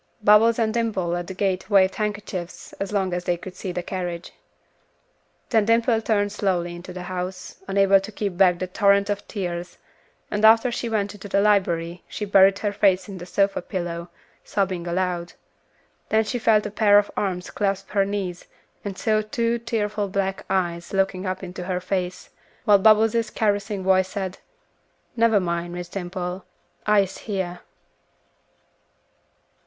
Bubbles 0.23 0.57
and 0.57 0.73
Dimple 0.73 1.15
at 1.15 1.27
the 1.27 1.35
gate 1.35 1.69
waved 1.69 1.93
handkerchiefs 1.93 2.73
as 2.79 2.91
long 2.91 3.13
as 3.13 3.25
they 3.25 3.37
could 3.37 3.55
see 3.55 3.71
the 3.71 3.83
carriage. 3.83 4.31
Then 5.51 5.65
Dimple 5.65 6.01
turned 6.01 6.31
slowly 6.31 6.75
into 6.75 6.91
the 6.91 7.03
house, 7.03 7.57
unable 7.67 7.99
to 7.99 8.11
keep 8.11 8.35
back 8.35 8.57
the 8.57 8.65
torrent 8.65 9.11
of 9.11 9.27
tears, 9.27 9.77
and 10.31 10.43
after 10.43 10.71
she 10.71 10.89
went 10.89 11.13
into 11.13 11.27
the 11.27 11.39
library 11.39 12.03
she 12.07 12.25
buried 12.25 12.57
her 12.65 12.73
face 12.73 13.07
in 13.07 13.19
the 13.19 13.27
sofa 13.27 13.61
pillow, 13.61 14.09
sobbing 14.43 14.87
aloud; 14.87 15.33
then 16.09 16.23
she 16.23 16.39
felt 16.39 16.65
a 16.65 16.71
pair 16.71 16.97
of 16.97 17.11
arms 17.15 17.51
clasp 17.51 17.91
her 17.91 18.03
knees 18.03 18.47
and 18.83 18.97
saw 18.97 19.21
two 19.21 19.59
tearful 19.59 20.07
black 20.09 20.47
eyes 20.49 20.93
looking 20.93 21.27
up 21.27 21.43
into 21.43 21.65
her 21.65 21.79
face, 21.79 22.31
while 22.65 22.79
Bubbles' 22.79 23.29
caressing 23.29 23.83
voice 23.83 24.07
said, 24.09 24.39
"Never 25.15 25.39
min', 25.39 25.73
Miss 25.73 25.89
Dimple, 25.89 26.43
I'se 26.87 27.27
hyah." 27.27 27.59